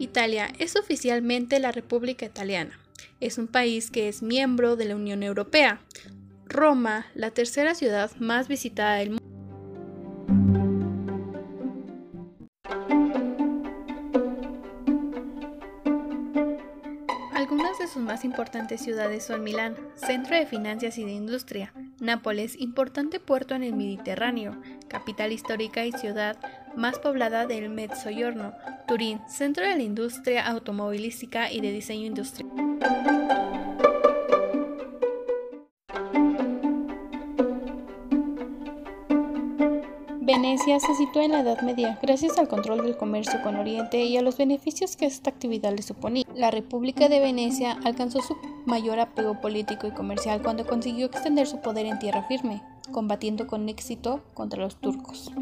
Italia 0.00 0.48
es 0.58 0.76
oficialmente 0.76 1.60
la 1.60 1.72
República 1.72 2.24
Italiana. 2.24 2.80
Es 3.20 3.36
un 3.36 3.46
país 3.46 3.90
que 3.90 4.08
es 4.08 4.22
miembro 4.22 4.76
de 4.76 4.86
la 4.86 4.96
Unión 4.96 5.22
Europea. 5.22 5.82
Roma, 6.46 7.06
la 7.14 7.32
tercera 7.32 7.74
ciudad 7.74 8.10
más 8.18 8.48
visitada 8.48 8.94
del 8.94 9.10
mundo. 9.10 9.20
Algunas 17.34 17.78
de 17.78 17.86
sus 17.86 18.02
más 18.02 18.24
importantes 18.24 18.80
ciudades 18.80 19.24
son 19.26 19.44
Milán, 19.44 19.76
centro 19.96 20.34
de 20.34 20.46
finanzas 20.46 20.96
y 20.96 21.04
de 21.04 21.12
industria, 21.12 21.74
Nápoles, 22.00 22.58
importante 22.58 23.20
puerto 23.20 23.54
en 23.54 23.62
el 23.62 23.76
Mediterráneo, 23.76 24.56
capital 24.88 25.32
histórica 25.32 25.84
y 25.84 25.92
ciudad 25.92 26.38
más 26.74 26.98
poblada 26.98 27.46
del 27.46 27.68
Mezzogiorno, 27.68 28.54
Turín, 28.88 29.20
centro 29.28 29.66
de 29.66 29.76
la 29.76 29.82
industria 29.82 30.46
automovilística 30.46 31.52
y 31.52 31.60
de 31.60 31.72
diseño 31.72 32.06
industrial. 32.06 32.50
Venecia 40.22 40.78
se 40.78 40.94
sitúa 40.94 41.24
en 41.24 41.32
la 41.32 41.40
Edad 41.40 41.60
Media 41.62 41.98
gracias 42.00 42.38
al 42.38 42.46
control 42.46 42.82
del 42.82 42.96
comercio 42.96 43.42
con 43.42 43.56
Oriente 43.56 44.04
y 44.04 44.16
a 44.16 44.22
los 44.22 44.38
beneficios 44.38 44.96
que 44.96 45.04
esta 45.04 45.28
actividad 45.28 45.74
le 45.74 45.82
suponía. 45.82 46.24
La 46.34 46.50
República 46.50 47.08
de 47.08 47.18
Venecia 47.18 47.76
alcanzó 47.84 48.22
su 48.22 48.36
mayor 48.66 49.00
apego 49.00 49.40
político 49.40 49.86
y 49.86 49.92
comercial 49.92 50.42
cuando 50.42 50.66
consiguió 50.66 51.06
extender 51.06 51.46
su 51.46 51.60
poder 51.60 51.86
en 51.86 51.98
tierra 51.98 52.22
firme, 52.24 52.62
combatiendo 52.92 53.46
con 53.46 53.68
éxito 53.68 54.22
contra 54.34 54.60
los 54.60 54.80
turcos. 54.80 55.32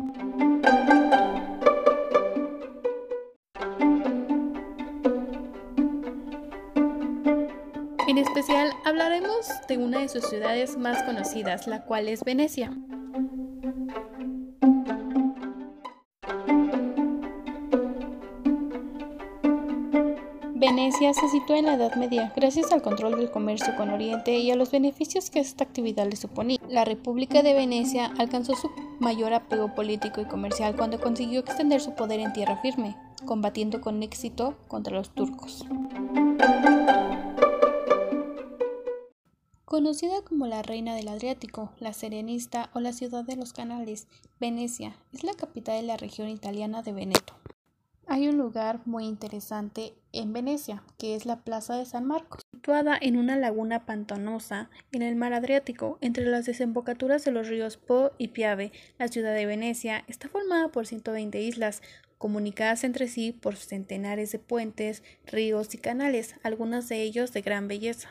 En 8.09 8.17
especial 8.17 8.73
hablaremos 8.85 9.49
de 9.69 9.79
una 9.79 10.01
de 10.01 10.09
sus 10.09 10.25
ciudades 10.25 10.77
más 10.79 11.03
conocidas, 11.03 11.67
la 11.67 11.85
cual 11.85 12.09
es 12.09 12.25
Venecia. 12.25 12.73
Venecia 20.69 21.15
se 21.15 21.31
sitúa 21.31 21.59
en 21.59 21.65
la 21.65 21.75
Edad 21.75 21.95
Media 21.95 22.31
gracias 22.37 22.73
al 22.73 22.83
control 22.83 23.17
del 23.17 23.31
comercio 23.31 23.75
con 23.75 23.89
Oriente 23.89 24.37
y 24.37 24.51
a 24.51 24.55
los 24.55 24.71
beneficios 24.71 25.31
que 25.31 25.41
esta 25.41 25.65
actividad 25.65 26.07
le 26.07 26.15
suponía. 26.15 26.59
La 26.69 26.85
República 26.85 27.43
de 27.43 27.55
Venecia 27.55 28.13
alcanzó 28.19 28.55
su 28.55 28.69
mayor 29.01 29.33
apego 29.33 29.75
político 29.75 30.21
y 30.21 30.27
comercial 30.27 30.77
cuando 30.77 31.01
consiguió 31.01 31.41
extender 31.41 31.81
su 31.81 31.95
poder 31.95 32.21
en 32.21 32.35
tierra 32.35 32.59
firme, 32.59 32.99
combatiendo 33.25 33.81
con 33.81 34.03
éxito 34.03 34.59
contra 34.69 34.93
los 34.93 35.09
turcos. 35.09 35.65
Conocida 39.65 40.21
como 40.21 40.47
la 40.47 40.61
Reina 40.61 40.95
del 40.95 41.09
Adriático, 41.09 41.73
la 41.79 41.95
Serenista 41.95 42.69
o 42.75 42.81
la 42.81 42.93
Ciudad 42.93 43.25
de 43.25 43.37
los 43.37 43.55
Canales, 43.55 44.07
Venecia 44.39 44.97
es 45.15 45.25
la 45.25 45.33
capital 45.33 45.81
de 45.81 45.87
la 45.87 45.97
región 45.97 46.29
italiana 46.29 46.83
de 46.83 46.93
Veneto. 46.93 47.38
Hay 48.19 48.27
un 48.27 48.37
lugar 48.37 48.81
muy 48.85 49.05
interesante 49.05 49.95
en 50.11 50.33
Venecia, 50.33 50.83
que 50.99 51.15
es 51.15 51.25
la 51.25 51.45
Plaza 51.45 51.77
de 51.77 51.87
San 51.87 52.05
Marcos, 52.05 52.43
situada 52.53 52.99
en 53.01 53.17
una 53.17 53.37
laguna 53.37 53.87
pantanosa 53.87 54.71
en 54.91 55.03
el 55.03 55.15
mar 55.15 55.35
Adriático, 55.35 55.99
entre 56.01 56.25
las 56.25 56.45
desembocaturas 56.45 57.25
de 57.25 57.31
los 57.31 57.47
ríos 57.47 57.77
Po 57.77 58.11
y 58.19 58.27
Piave. 58.27 58.73
La 58.99 59.07
ciudad 59.07 59.37
de 59.37 59.47
Venecia 59.47 60.03
está 60.09 60.29
formada 60.29 60.67
por 60.67 60.89
120 60.89 61.41
islas, 61.41 61.81
comunicadas 62.19 62.83
entre 62.83 63.07
sí 63.07 63.31
por 63.31 63.55
centenares 63.55 64.33
de 64.33 64.41
puentes, 64.41 65.05
ríos 65.25 65.73
y 65.77 65.79
canales, 65.79 66.35
algunos 66.43 66.89
de 66.89 67.01
ellos 67.03 67.33
de 67.33 67.43
gran 67.43 67.69
belleza. 67.69 68.09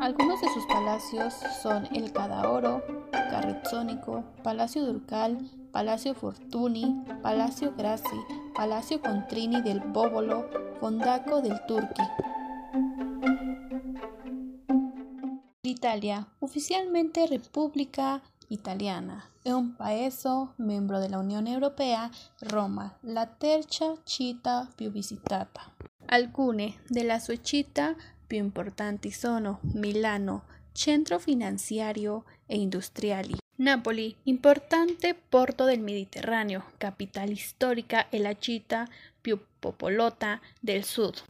Algunos 0.00 0.40
de 0.40 0.48
sus 0.54 0.64
palacios 0.64 1.34
son 1.62 1.86
el 1.94 2.10
Cadaoro, 2.14 2.82
Carrezzónico, 3.40 4.34
Palacio 4.42 4.84
Durcal, 4.84 5.38
Palacio 5.70 6.12
Fortuny, 6.12 7.04
Palacio 7.22 7.72
Grassi, 7.74 8.14
Palacio 8.52 9.00
Contrini 9.00 9.62
del 9.62 9.80
Bóbolo, 9.80 10.76
Fondaco 10.78 11.40
del 11.40 11.64
Turqui. 11.66 12.02
Italia, 15.62 16.26
oficialmente 16.40 17.24
República 17.24 18.20
Italiana, 18.48 19.24
è 19.40 19.52
un 19.52 19.74
paese 19.74 20.48
membro 20.56 20.98
de 20.98 21.08
la 21.08 21.16
Unión 21.16 21.46
Europea, 21.46 22.10
Roma, 22.40 22.94
la 23.04 23.24
terza 23.24 23.94
città 24.04 24.68
più 24.74 24.90
visitata. 24.90 25.62
Alcune 26.08 26.82
della 26.86 27.18
sue 27.18 27.42
città 27.42 27.94
più 28.26 28.36
importanti 28.36 29.10
sono 29.10 29.60
Milano, 29.72 30.44
centro 30.72 31.18
finanziario 31.18 32.24
e 32.46 32.56
industriali. 32.56 33.36
Napoli, 33.56 34.14
importante 34.24 35.14
porto 35.14 35.64
del 35.64 35.80
Mediterraneo, 35.80 36.72
capital 36.78 37.36
storica 37.36 38.08
e 38.08 38.18
la 38.18 38.36
città 38.38 38.88
più 39.20 39.38
popolosa 39.58 40.40
del 40.58 40.82
sud. 40.82 41.22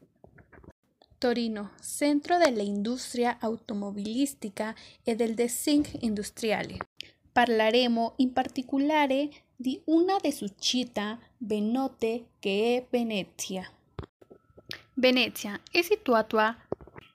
Torino, 1.18 1.72
centro 1.82 2.38
della 2.38 2.62
industria 2.62 3.36
automobilistica 3.40 4.74
e 5.02 5.16
del 5.16 5.34
design 5.34 5.82
industriale. 6.00 6.76
Parleremo 7.32 8.14
in 8.16 8.32
particolare 8.32 9.28
di 9.54 9.78
una 9.86 10.16
de 10.18 10.32
sus 10.32 10.52
città 10.58 11.18
ben 11.36 11.70
note 11.70 12.28
che 12.38 12.76
è 12.76 12.86
Venezia. 12.88 13.70
Venezia 14.94 15.60
è 15.70 15.82
situata 15.82 16.56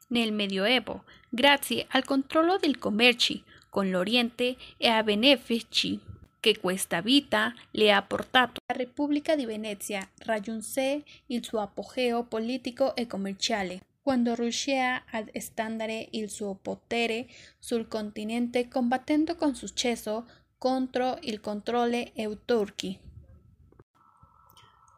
nel 0.07 0.31
Medioevo, 0.31 1.03
grazie 1.29 1.85
al 1.89 2.05
controllo 2.05 2.57
del 2.57 2.77
commercio 2.77 3.41
con 3.69 3.89
l'Oriente 3.89 4.55
e 4.77 4.87
a 4.87 5.03
benefici 5.03 5.99
che 6.39 6.59
questa 6.59 7.01
vita 7.01 7.53
le 7.71 7.91
ha 7.91 8.01
portato. 8.01 8.61
La 8.67 8.77
Repubblica 8.77 9.35
di 9.35 9.45
Venezia 9.45 10.07
raggiunse 10.19 11.03
il 11.27 11.43
suo 11.43 11.59
apogeo 11.59 12.23
politico 12.23 12.95
e 12.95 13.07
commerciale 13.07 13.81
quando 14.05 14.35
riuscì 14.35 14.77
ad 14.77 15.29
estendere 15.31 16.09
il 16.11 16.29
suo 16.29 16.53
potere 16.53 17.25
sul 17.57 17.87
continente 17.87 18.67
combattendo 18.67 19.35
con 19.35 19.55
successo 19.55 20.27
contro 20.59 21.17
il 21.23 21.41
controllo 21.41 22.11
euturchi. 22.13 23.04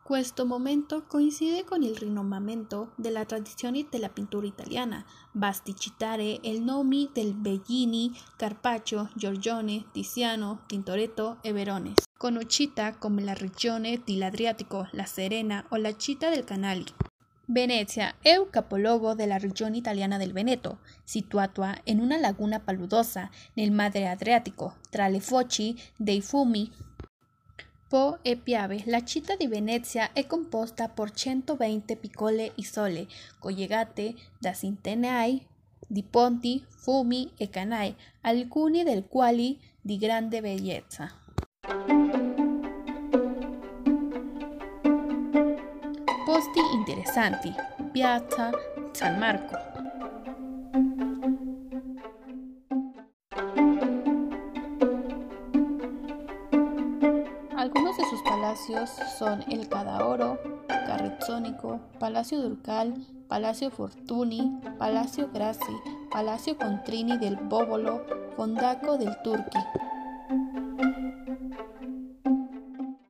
Questo 0.07 0.45
momento 0.45 1.03
coincide 1.05 1.65
con 1.65 1.81
il 1.81 1.93
rinnovamento 1.93 2.93
della 2.95 3.25
tradizione 3.25 3.87
della 3.89 4.07
pittura 4.07 4.45
italiana. 4.45 5.03
Basti 5.33 5.75
citare 5.75 6.39
il 6.43 6.61
nome 6.61 7.09
del 7.11 7.33
Bellini, 7.33 8.17
Carpaccio, 8.37 9.09
Giorgione, 9.15 9.87
Tiziano, 9.91 10.61
Tintoretto 10.65 11.39
e 11.41 11.51
Verone, 11.51 11.95
conosciuta 12.15 12.95
come 12.95 13.21
la 13.21 13.33
regione 13.33 14.01
dell'Adriatico, 14.05 14.87
la 14.91 15.03
Serena 15.03 15.65
o 15.71 15.75
la 15.75 15.93
città 15.97 16.29
del 16.29 16.45
Canali. 16.45 16.85
Venezia 17.49 18.15
è 18.21 18.37
un 18.37 18.49
capoluogo 18.49 19.13
della 19.13 19.37
regione 19.37 19.75
italiana 19.75 20.17
del 20.17 20.31
Veneto, 20.31 20.79
situata 21.03 21.77
in 21.85 21.99
una 21.99 22.15
laguna 22.15 22.61
paludosa 22.61 23.29
nel 23.55 23.71
mare 23.71 24.07
Adriatico, 24.07 24.77
tra 24.89 25.09
le 25.09 25.19
foci 25.19 25.77
dei 25.97 26.21
fiumi 26.21 26.71
Po 27.87 28.19
e 28.21 28.35
Piave, 28.35 28.83
la 28.87 29.01
città 29.05 29.37
di 29.37 29.47
Venezia 29.47 30.11
è 30.11 30.27
composta 30.27 30.89
por 30.89 31.11
120 31.11 31.95
piccole 31.95 32.51
isole, 32.55 33.07
collegate 33.39 34.13
da 34.37 34.51
centinaia 34.51 35.39
di 35.87 36.03
ponti, 36.03 36.61
fumi 36.67 37.31
e 37.37 37.49
canai, 37.49 37.95
alcuni 38.21 38.83
del 38.83 39.07
quali 39.07 39.57
di 39.79 39.97
grande 39.97 40.41
bellezza. 40.41 41.09
Posti 46.25 46.59
interessanti. 46.73 47.53
Piazza 47.93 48.49
San 48.91 49.17
Marco. 49.17 49.76
Algunos 57.67 57.97
de 57.97 58.05
sus 58.05 58.21
palacios 58.21 58.89
son 59.19 59.43
el 59.51 59.67
Cadaoro, 59.67 60.39
Carrezzónico, 60.69 61.81
Palacio 61.99 62.41
Durcal, 62.41 63.05
Palacio 63.27 63.71
Fortuny, 63.71 64.61
Palacio 64.77 65.29
Grassi, 65.33 65.73
Palacio 66.09 66.57
Contrini 66.57 67.17
del 67.17 67.35
Bóbolo, 67.35 68.05
Fondaco 68.37 68.97
del 68.97 69.21
Turqui. 69.21 69.59